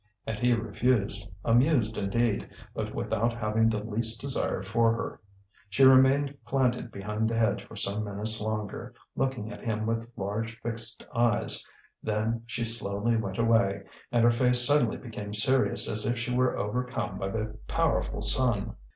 And 0.25 0.39
he 0.39 0.51
refused, 0.53 1.29
amused 1.45 1.95
indeed, 1.95 2.51
but 2.73 2.95
without 2.95 3.37
having 3.37 3.69
the 3.69 3.83
least 3.83 4.19
desire 4.19 4.63
for 4.63 4.91
her. 4.93 5.19
She 5.69 5.83
remained 5.83 6.35
planted 6.43 6.91
behind 6.91 7.29
the 7.29 7.37
hedge 7.37 7.63
for 7.63 7.75
some 7.75 8.05
minutes 8.05 8.41
longer, 8.41 8.95
looking 9.15 9.51
at 9.53 9.63
him 9.63 9.85
with 9.85 10.07
large 10.17 10.59
fixed 10.61 11.05
eyes; 11.13 11.69
then 12.01 12.41
she 12.47 12.63
slowly 12.63 13.15
went 13.15 13.37
away, 13.37 13.83
and 14.11 14.23
her 14.23 14.31
face 14.31 14.65
suddenly 14.65 14.97
became 14.97 15.35
serious 15.35 15.87
as 15.87 16.03
if 16.03 16.17
she 16.17 16.33
were 16.33 16.57
overcome 16.57 17.19
by 17.19 17.29
the 17.29 17.59
powerful 17.67 18.23
sun. 18.23 18.75